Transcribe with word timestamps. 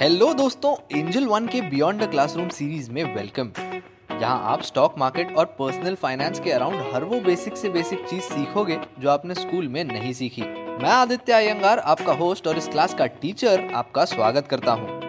Hello 0.00 0.32
दोस्तों 0.34 0.74
angel 0.98 1.24
one 1.26 1.46
के 1.46 1.60
beyond 1.60 2.02
the 2.02 2.08
classroom 2.10 2.48
series 2.48 2.90
में 2.90 3.02
वेलकम 3.14 3.50
यहाँ 3.58 4.52
आप 4.52 4.60
स्टॉक 4.62 4.98
मार्केट 4.98 5.34
और 5.36 5.44
पर्सनल 5.58 5.94
फाइनेंस 5.94 6.40
के 6.40 6.50
अराउंड 6.50 6.82
हर 6.92 7.04
वो 7.04 7.20
बेसिक 7.20 7.56
से 7.56 7.68
बेसिक 7.68 8.04
चीज़ 8.04 8.24
सीखोगे 8.24 8.78
जो 9.00 9.10
आपने 9.10 9.34
स्कूल 9.34 9.68
में 9.68 9.82
नहीं 9.84 10.12
सीखी. 10.12 10.42
मैं 10.42 10.90
आदित्य 10.90 11.32
अयंगार, 11.32 11.78
आपका 11.78 12.12
होस्ट 12.12 12.46
और 12.46 12.58
इस 12.58 12.68
क्लास 12.68 12.94
का 12.94 13.06
टीचर 13.06 13.68
आपका 13.74 14.04
स्वागत 14.04 14.48
करता 14.48 14.72
हूँ. 14.72 15.00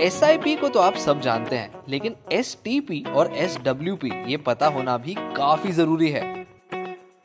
एस 0.00 0.20
को 0.60 0.68
तो 0.68 0.80
आप 0.80 0.96
सब 0.96 1.20
जानते 1.20 1.56
हैं, 1.56 1.82
लेकिन 1.88 2.16
एसटीपी 2.32 3.02
और 3.06 3.34
एसडब्ल्यूपी 3.36 4.12
ये 4.30 4.36
पता 4.36 4.66
होना 4.68 4.96
भी 4.98 5.14
काफ़ी 5.36 5.72
ज़रूरी 5.72 6.10
है. 6.10 6.28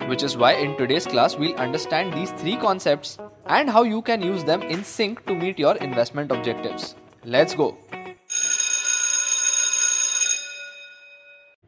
Which 0.09 0.23
is 0.23 0.33
why 0.37 0.55
in 0.55 0.73
today's 0.79 1.05
class 1.07 1.35
we'll 1.35 1.61
understand 1.61 2.13
these 2.13 2.33
three 2.39 2.57
concepts 2.63 3.17
and 3.45 3.69
how 3.69 3.83
you 3.83 4.01
can 4.01 4.21
use 4.21 4.43
them 4.43 4.61
in 4.63 4.83
sync 4.83 5.23
to 5.25 5.35
meet 5.35 5.59
your 5.59 5.75
investment 5.77 6.31
objectives. 6.31 6.95
Let's 7.23 7.53
go. 7.53 7.77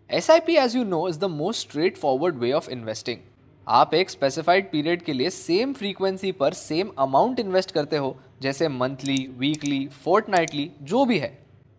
SIP 0.09 0.49
as 0.49 0.73
you 0.73 0.83
know, 0.83 1.07
is 1.07 1.17
the 1.17 1.29
most 1.29 1.59
straightforward 1.59 2.39
way 2.39 2.53
of 2.53 2.69
investing. 2.69 3.19
आप 3.67 3.93
एक 3.93 4.09
specified 4.09 4.69
period 4.71 5.01
के 5.03 5.13
लिए 5.13 5.29
same 5.29 5.73
frequency 5.73 6.31
पर 6.31 6.53
same 6.53 6.91
amount 6.99 7.39
invest 7.39 7.71
करते 7.71 7.97
हो, 7.97 8.15
जैसे 8.41 8.67
monthly 8.67 9.17
weekly 9.39 9.87
fortnightly 10.03 10.69
जो 10.81 11.03
भी 11.05 11.17
है 11.19 11.31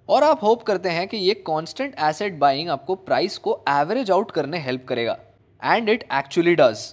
और 0.09 0.25
आप 0.25 0.43
होप 0.43 0.63
करते 0.63 0.89
हैं 0.89 1.07
कि 1.09 1.17
ये 1.17 1.35
कांस्टेंट 1.47 1.95
एसेट 2.09 2.39
बाइंग 2.39 2.69
आपको 2.71 2.95
प्राइस 3.09 3.39
को 3.47 3.59
एवरेज 3.69 4.11
आउट 4.11 4.31
करने 4.31 4.59
हेल्प 4.67 4.85
करेगा 4.89 5.17
एंड 5.63 5.89
इट 5.89 6.05
एक्चुअली 6.19 6.55
डज 6.55 6.85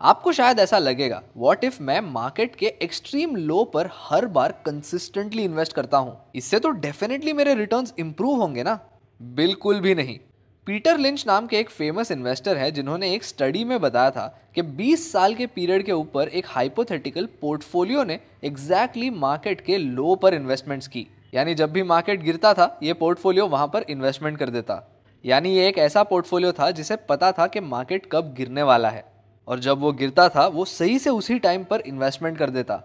आपको 0.00 0.32
शायद 0.32 0.58
ऐसा 0.58 0.78
लगेगा 0.78 1.22
वॉट 1.36 1.62
इफ़ 1.64 1.76
मैं 1.82 2.00
मार्केट 2.00 2.56
के 2.56 2.66
एक्सट्रीम 2.82 3.36
लो 3.36 3.62
पर 3.64 3.88
हर 3.92 4.26
बार 4.26 4.52
कंसिस्टेंटली 4.66 5.42
इन्वेस्ट 5.42 5.72
करता 5.72 5.98
हूँ? 5.98 6.16
इससे 6.34 6.58
तो 6.58 6.70
डेफिनेटली 6.70 7.32
मेरे 7.32 7.54
रिटर्न्स 7.54 7.94
इंप्रूव 7.98 8.40
होंगे 8.40 8.62
ना? 8.62 8.78
बिल्कुल 9.20 9.80
भी 9.80 9.94
नहीं। 9.94 10.18
पीटर 10.66 10.98
लिंच 10.98 11.24
नाम 11.26 11.46
के 11.46 11.58
एक 11.58 11.70
फ़ेमस 11.70 12.10
इन्वेस्टर 12.10 12.56
है, 12.56 12.70
जिन्होंने 12.70 13.12
एक 13.14 13.24
स्टडी 13.24 13.64
में 13.64 13.80
बताया 13.80 14.10
था 14.10 14.26
कि 14.54 14.62
20 14.62 15.10
साल 15.12 15.34
के 15.34 15.46
पीरियड 15.46 15.84
के 15.84 15.92
ऊपर 15.92 16.28
एक 16.28 16.46
हाइपोथेटिकल 16.48 17.28
पोर्टफोलियो 17.40 18.04
ने 18.04 18.18
एग्जैक्टली 18.44 19.06
exactly 19.06 19.20
मार्केट 19.20 19.60
के 19.60 19.78
लो 19.78 20.14
पर 20.14 20.34
इन्वेस्टमेंट्स 20.34 20.88
की। 20.88 21.06
यानी 21.34 21.54
जब 21.54 21.72
भी 21.72 21.82
मार्केट 21.82 22.22
गिरता 22.22 22.54
था, 22.54 22.78
ये 22.82 22.92
पोर्टफोलियो 22.92 23.46
वहाँ 23.46 23.66
पर 23.66 23.84
इन्वेस्टमेंट 23.88 24.38
कर 24.38 24.50
देता। 24.50 24.80
यानी 25.24 25.56
ये 25.56 25.66
एक 25.68 25.78
ऐसा 25.78 26.02
पोर्टफोलियो 26.02 26.52
था 26.52 26.70
जिसे 26.70 26.96
पता 27.08 27.32
था 27.32 27.46
कि 27.46 27.60
मार्केट 27.62 28.08
कब 28.12 28.34
गिरने 28.36 28.62
वाला 28.62 28.90
है। 28.90 29.13
और 29.48 29.60
जब 29.60 29.78
वो 29.78 29.92
गिरता 29.92 30.28
था, 30.28 30.46
वो 30.46 30.64
सही 30.64 30.98
से 30.98 31.10
उसी 31.10 31.38
टाइम 31.38 31.64
पर 31.64 31.80
इन्वेस्टमेंट 31.80 32.38
कर 32.38 32.50
देता। 32.50 32.82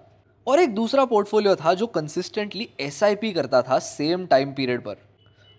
और 0.48 0.60
एक 0.60 0.74
दूसरा 0.76 1.06
पोर्टफोलियो 1.06 1.56
था 1.56 1.74
जो 1.74 1.88
कंसिस्टेंटली 1.88 2.70
एसआईपी 2.80 3.32
करता 3.34 3.62
था 3.62 3.80
सेम 3.80 4.26
टाइम 4.26 4.54
पीरियड 4.54 4.82
पर। 4.82 4.98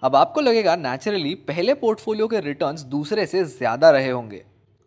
अब 0.03 0.17
आपको 0.17 0.41
लगेगा 0.41 0.77
नेचुरली 0.77 1.35
पहले 1.49 1.75
पोर्टफोलियो 1.77 2.27
के 2.29 2.41
रिटर्न्स 2.41 2.83
दूसरे 2.87 3.27
से 3.27 3.45
ज़्यादा 3.45 3.91
रहे 3.91 4.11
होंगे। 4.11 4.43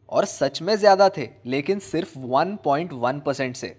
और 0.10 0.26
सच 0.26 0.62
में 0.62 0.76
ज़्यादा 0.76 1.10
थे, 1.10 1.30
लेकिन 1.46 1.80
सिर्फ़ 1.82 2.18
1.1 2.20 3.20
परसेंट 3.22 3.56
से। 3.56 3.76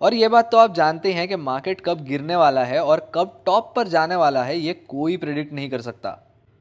और 0.00 0.14
ये 0.14 0.28
बात 0.28 0.50
तो 0.52 0.58
आप 0.58 0.74
जानते 0.74 1.12
हैं 1.12 1.26
कि 1.28 1.36
मार्केट 1.38 1.80
कब 1.80 2.04
गिरने 2.04 2.36
वाला 2.36 2.64
है 2.64 2.82
और 2.82 3.10
कब 3.14 3.42
टॉप 3.46 3.72
पर 3.76 3.88
जाने 3.88 4.16
वाला 4.16 4.42
है, 4.44 4.58
ये 4.58 4.72
कोई 4.88 5.16
प्रिडिक्ट 5.16 5.52
नहीं 5.52 5.70
कर 5.70 5.80
सकता। 5.80 6.18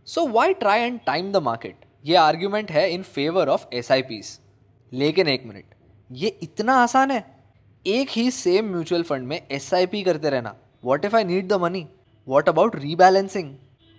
So 0.08 0.28
why 0.28 0.54
try 0.54 0.82
and 0.82 1.00
time 1.06 1.32
the 1.32 1.38
market 1.38 1.86
ये 2.06 2.16
आर्ग्यूमेंट 2.18 2.72
है 2.72 2.90
इन 2.92 3.04
फेवर 3.04 3.50
ऑफ़ 3.50 3.66
एस 3.74 4.40
लेकिन 4.92 5.28
एक 5.28 5.46
मिनट, 5.46 5.64
ये 6.10 6.28
इतना 6.44 6.74
आसान 6.74 7.12
है? 7.12 7.24
एक 7.86 8.10
ही 8.10 8.30
सेम 8.32 8.66
म्यूचुअल 8.66 9.04
फंड 9.04 9.28
में 9.28 9.42
एसआईपी 9.52 10.02
करते 10.04 10.30
रहना। 10.30 10.56
What 10.84 11.06
if 11.06 11.16
I 11.16 11.24
need 11.24 11.48
the 11.48 11.60
money 11.62 11.86
what 12.28 12.50
about 12.50 12.76
rebalancing 12.76 13.54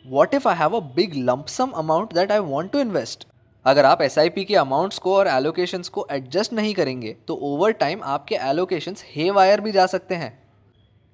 what 0.05 0.35
if 0.35 0.48
I 0.48 0.57
have 0.57 0.77
a 0.77 0.81
big 0.95 1.15
lump sum 1.25 1.70
amount 1.77 2.13
that 2.15 2.33
I 2.33 2.39
want 2.39 2.73
to 2.73 2.79
invest 2.79 3.27
अगर 3.65 3.85
आप 3.85 4.03
एसआईपी 4.03 4.45
के 4.45 4.57
अमाउंट्स 4.57 4.98
को 4.98 5.15
और 5.17 5.29
एलोकेशंस 5.29 5.89
को 5.89 6.07
एडजस्ट 6.11 6.52
नहीं 6.52 6.75
करेंगे 6.75 7.17
तो 7.29 7.35
ओवर 7.45 7.73
टाइम 7.73 8.01
आपके 8.05 8.35
एलोकेशंस 8.42 9.05
हे 9.07 9.31
वायर 9.31 9.61
भी 9.61 9.73
जा 9.73 9.86
सकते 9.86 10.14
हैं। 10.14 10.33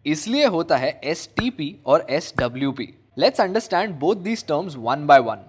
इसलिए 0.07 0.47
होता 0.47 0.77
है 0.77 0.91
एसटीपी 1.05 1.75
और 1.87 2.07
S 2.11 2.33
W 2.39 2.73
P 2.73 2.89
let's 3.19 3.41
understand 3.41 3.95
both 3.95 4.17
these 4.17 4.47
terms 4.47 4.77
one 4.77 5.07
by 5.07 5.19
one 5.21 5.45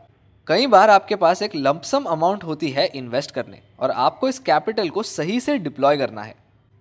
कई 0.49 0.67
बार 0.67 0.89
आपके 0.89 1.15
पास 1.15 1.41
एक 1.41 1.55
लंपसम 1.55 2.03
अमाउंट 2.03 2.43
होती 2.43 2.69
है 2.71 2.85
इन्वेस्ट 2.95 3.31
करने 3.31 3.59
और 3.79 3.91
आपको 4.03 4.27
इस 4.29 4.37
कैपिटल 4.39 4.87
को 4.89 5.01
सही 5.03 5.39
से 5.39 5.57
डिप्लॉय 5.57 5.97
करना 5.97 6.21
है। 6.21 6.33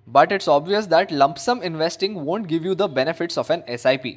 But 0.08 0.32
it's 0.32 0.48
obvious 0.48 0.84
that 0.84 1.12
lump sum 1.12 1.60
investing 1.64 2.16
won't 2.16 2.46
give 2.46 2.66
you 2.66 2.74
the 2.74 2.88
benefits 2.90 3.38
of 3.38 3.52
an 3.52 3.62
S 3.68 3.86
I 3.86 3.96
P 3.96 4.14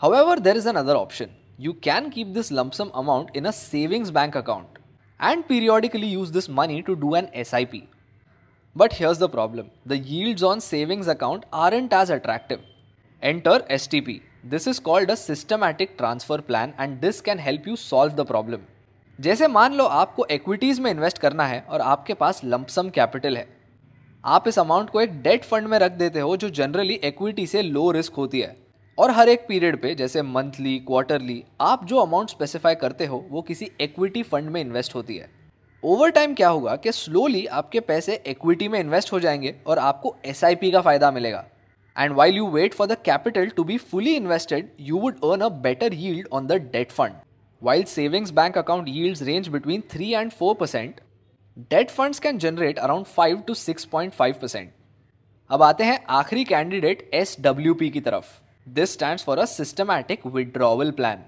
however 0.14 0.38
there 0.38 0.56
is 0.56 0.68
another 0.74 0.94
option 0.94 1.30
you 1.60 1.72
can 1.82 2.08
keep 2.10 2.26
this 2.26 2.52
lump sum 2.52 2.90
amount 2.94 3.36
in 3.36 3.44
a 3.44 3.50
savings 3.50 4.10
bank 4.10 4.36
account 4.36 4.78
and 5.20 5.44
periodically 5.44 6.06
use 6.06 6.32
this 6.32 6.48
money 6.50 6.80
to 6.80 6.94
do 6.94 7.14
an 7.16 7.28
S 7.34 7.54
I 7.54 7.64
P 7.64 7.82
but 8.76 8.94
here's 8.94 9.18
the 9.18 9.30
problem 9.30 9.70
the 9.88 10.02
yields 10.06 10.42
on 10.44 10.60
savings 10.60 11.08
account 11.08 11.46
aren't 11.74 11.92
as 11.92 12.12
attractive 12.12 12.62
enter 13.22 13.64
S 13.70 13.88
T 13.90 14.00
P 14.00 14.20
this 14.46 14.68
is 14.68 14.80
called 14.80 15.10
a 15.10 15.14
systematic 15.24 15.94
transfer 15.98 16.40
plan 16.42 16.74
and 16.80 17.00
this 17.00 17.20
can 17.20 17.38
help 17.40 17.68
you 17.68 17.76
solve 17.78 18.22
the 18.22 18.26
problem 18.26 18.71
जैसे 19.22 19.46
मान 19.46 19.74
लो 19.74 19.84
आपको 19.84 20.26
equities 20.30 20.80
में 20.80 20.90
invest 20.90 21.18
करना 21.18 21.46
है 21.46 21.60
और 21.68 21.80
आपके 21.80 22.14
पास 22.14 22.40
lump sum 22.44 22.88
capital 22.88 23.36
है। 23.36 23.46
आप 24.24 24.48
इस 24.48 24.58
अमाउंट 24.58 24.90
को 24.90 25.00
एक 25.00 25.22
डेट 25.22 25.44
फंड 25.44 25.66
में 25.66 25.78
रख 25.78 25.92
देते 25.92 26.20
हो 26.20 26.36
जो 26.36 26.48
जनरली 26.48 26.94
इक्विटी 26.94 27.46
से 27.46 27.62
लो 27.62 27.90
रिस्क 27.90 28.14
होती 28.14 28.40
है। 28.40 28.56
और 28.98 29.10
हर 29.10 29.28
एक 29.28 29.46
पीरियड 29.48 29.82
पे, 29.82 29.94
जैसे 29.94 30.22
मंथली 30.22 30.78
क्वार्टरली 30.78 31.44
आप 31.60 31.84
जो 31.84 31.98
अमाउंट 31.98 32.30
स्पेसिफाई 32.30 32.74
करते 32.74 33.06
हो, 33.06 33.26
वो 33.30 33.42
किसी 33.42 33.70
इक्विटी 33.80 34.22
फंड 34.22 34.50
में 34.50 34.60
इन्वेस्ट 34.60 34.94
होती 34.94 35.16
है। 35.16 35.30
ओवर 35.84 36.10
टाइम 36.10 36.34
क्या 36.34 36.48
होगा 36.48 36.76
कि 36.76 36.92
स्लोली 36.92 37.46
आपके 37.46 37.80
पैसे 37.80 38.22
इक्विटी 38.26 38.68
में 38.68 38.80
इन्वेस्ट 38.80 39.12
हो 39.12 39.20
जाएँगे 39.20 39.54
और 39.66 39.78
आपको 39.78 40.16
एसआईपी 40.24 40.70
का 40.70 40.80
फ़ायदा 40.80 41.10
मिलेगा। 41.10 41.44
And 41.98 42.12
while 42.12 42.34
you 42.34 42.48
wait 42.48 42.74
for 42.74 42.86
the 42.86 42.96
capital 43.04 43.46
to 43.46 43.64
be 43.64 43.78
fully 43.78 44.16
invested 44.16 44.72
you 44.80 44.98
would 44.98 45.14
earn 45.14 45.40
a 45.40 45.48
better 45.48 45.94
yield 45.94 46.40
on 46.40 46.50
the 46.50 46.60
debt 46.74 46.90
fund. 46.90 47.31
While 47.62 47.84
savings 47.86 48.30
bank 48.32 48.56
account 48.56 48.88
yields 48.88 49.20
range 49.22 49.48
between 49.52 49.82
3 49.82 50.14
and 50.14 50.32
4%, 50.32 50.94
debt 51.72 51.90
funds 51.90 52.18
can 52.18 52.38
generate 52.38 52.78
around 52.78 53.06
5 53.08 53.44
to 53.46 53.54
6.5%. 53.54 54.66
अब 55.50 55.62
आते 55.62 55.84
हैं 55.84 56.04
आखिरी 56.10 56.44
candidate 56.44 57.10
SWP 57.14 57.90
की 57.90 58.00
तरफ़ 58.00 58.26
this 58.68 58.92
stand 58.92 59.18
for 59.18 59.38
a 59.38 59.44
systematic 59.44 60.26
withdrawal 60.26 60.90
plan 60.90 61.22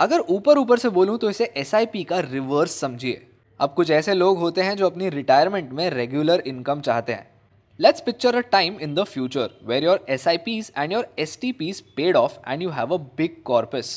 अगर 0.00 0.20
ऊपर 0.20 0.58
ऊपर 0.58 0.78
से 0.78 0.88
बोलूँ 0.88 1.18
तो 1.18 1.30
इसे 1.30 1.52
SIP 1.58 2.04
का 2.04 2.20
रिवर्स 2.20 2.78
समझिए 2.80 3.26
अब 3.60 3.74
कुछ 3.74 3.90
ऐसे 3.90 4.14
लोग 4.14 4.38
होते 4.38 4.62
हैं 4.62 4.76
जो 4.76 4.86
अपनी 4.86 5.08
रिटायरमेंट 5.08 5.72
में 5.72 5.90
रेगुलर 5.90 6.40
इनकम 6.46 6.80
चाहते 6.80 7.12
हैं 7.12 7.30
Let's 7.78 8.02
picture 8.06 8.32
a 8.38 8.42
time 8.42 8.74
in 8.86 8.94
the 8.94 9.04
future 9.06 9.48
where 9.64 9.82
your 9.82 9.98
SIPs 10.18 10.70
and 10.76 10.92
your 10.92 11.04
STPs 11.18 11.82
paid 11.96 12.16
off 12.16 12.38
and 12.44 12.62
you 12.62 12.70
have 12.78 12.90
a 12.90 12.98
big 13.20 13.42
corpus. 13.50 13.92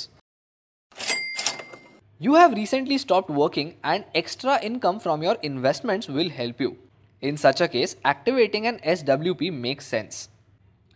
You 2.23 2.35
have 2.35 2.53
recently 2.53 2.97
stopped 2.97 3.29
working 3.29 3.73
and 3.83 4.05
extra 4.15 4.57
income 4.61 4.99
from 5.01 5.23
your 5.23 5.37
investments 5.43 6.07
will 6.07 6.29
help 6.29 6.61
you. 6.61 6.77
In 7.23 7.35
such 7.35 7.59
a 7.59 7.67
case, 7.67 7.97
activating 8.01 8.65
an 8.65 8.77
SWP 8.85 9.51
makes 9.55 9.85
sense. 9.85 10.29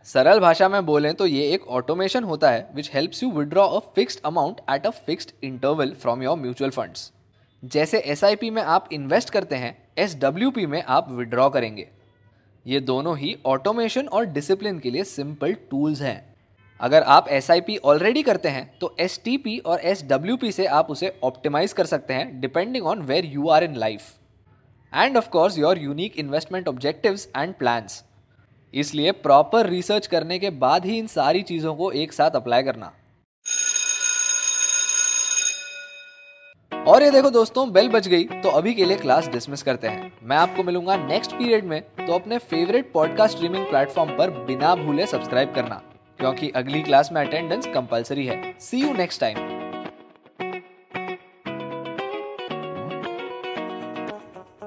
सरल 0.07 0.39
भाषा 0.39 0.69
में 0.69 0.85
बोलें 0.85 1.13
तो 1.15 1.25
ये 1.25 1.49
एक 1.53 1.67
automation 1.69 2.23
होता 2.23 2.51
है 2.51 2.67
which 2.75 2.89
helps 2.93 3.23
you 3.23 3.31
withdraw 3.31 3.65
a 3.67 3.79
fixed 3.95 4.19
amount 4.25 4.61
at 4.69 4.85
a 4.85 4.89
fixed 5.07 5.31
interval 5.43 5.93
from 6.01 6.23
your 6.23 6.37
mutual 6.39 6.69
funds 6.69 7.11
जैसे 7.63 8.03
SIP 8.15 8.49
में 8.51 8.61
आप 8.61 8.87
इन्वेस्ट 8.93 9.29
करते 9.29 9.55
हैं 9.55 9.75
SWP 10.07 10.65
में 10.65 10.81
आप 10.83 11.11
विड्रॉ 11.11 11.49
करेंगे 11.49 11.87
ये 12.65 12.79
दोनों 12.83 13.17
ही 13.17 13.35
ऑटोमेशन 13.47 14.07
और 14.07 14.25
डिसिप्लिन 14.31 14.79
के 14.79 14.91
लिए 14.91 15.03
सिंपल 15.03 15.53
टूल्स 15.71 16.01
हैं 16.01 16.19
अगर 16.79 17.03
आप 17.03 17.27
एसआईपी 17.29 17.77
ऑलरेडी 17.85 18.21
करते 18.23 18.49
हैं 18.49 18.65
तो 18.79 18.95
एस 18.99 19.19
और 19.65 19.79
एस 19.79 20.03
से 20.55 20.65
आप 20.65 20.89
उसे 20.91 21.13
ऑप्टिमाइज 21.23 21.73
कर 21.73 21.85
सकते 21.85 22.13
हैं 22.13 22.39
depending 22.41 22.85
on 22.87 23.01
where 23.01 23.25
you 23.25 23.47
are 23.49 23.63
in 23.63 23.75
life 23.75 24.13
and 24.93 25.17
of 25.17 25.29
course 25.29 25.57
your 25.57 25.77
unique 25.77 26.19
investment 26.19 26.67
objectives 26.67 27.27
and 27.37 27.53
plans 27.55 28.03
इसलिए 28.73 29.11
प्रॉपर 29.11 29.67
रिसर्च 29.67 30.07
करने 30.07 30.39
के 30.39 30.49
बाद 30.59 30.85
ही 30.85 30.97
इन 30.97 31.07
सारी 31.07 31.41
चीज़ों 31.43 31.75
को 31.75 31.91
एक 31.93 32.13
साथ 32.13 32.31
अप्लाई 32.35 32.63
करना। 32.63 32.91
और 36.71 37.03
ये 37.03 37.09
देखो 37.11 37.29
दोस्तों 37.29 37.71
बेल 37.73 37.89
बज 37.89 38.07
गई 38.07 38.23
तो 38.23 38.49
अभी 38.51 38.73
के 38.73 38.85
लिए 38.85 38.97
क्लास 38.97 39.27
डिसमिस 39.27 39.63
करते 39.63 39.87
हैं। 39.87 40.11
मैं 40.23 40.37
आपको 40.37 40.63
मिलूँगा 40.63 40.95
नेक्स्ट 40.97 41.31
पीरियड 41.31 41.65
में 41.65 41.81
तो 41.81 42.13
अपने 42.13 42.37
फेवरेट 42.39 42.91
पॉडकास्ट 42.93 43.35
स्ट्रीमिंग 43.35 43.65
प्लेटफॉर्म 43.65 44.17
पर 44.17 44.29
बिना 44.45 44.75
भूले 44.75 45.05
सब्सक्राइब 45.07 45.53
करना। 45.55 45.81
क्योंकि 46.19 46.49
अगली 46.55 46.81
क्लास 46.81 47.11
में 47.11 47.25
अटेंडेंस 47.25 47.67
कंपलसरी 47.73 48.25
है। 48.25 48.55
See 48.59 48.81
you 48.81 48.93
next 48.93 49.21
time 49.21 49.37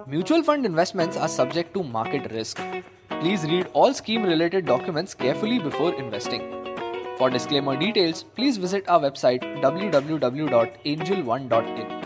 mutual 0.08 0.42
fund 0.42 0.66
investments 0.66 1.16
are 1.16 1.28
subject 1.28 1.74
to 1.74 1.82
market 1.82 2.32
risk 2.32 2.60
please 3.10 3.46
read 3.46 3.66
all 3.76 3.92
scheme 3.92 4.26
related 4.26 4.66
documents 4.66 5.14
carefully 5.14 5.58
before 5.58 5.94
investing 5.94 6.60
For 7.20 7.28
disclaimer 7.28 7.76
details, 7.76 8.22
please 8.22 8.56
visit 8.56 8.88
our 8.88 8.98
website 8.98 9.42
www.angel1.in. 9.60 11.99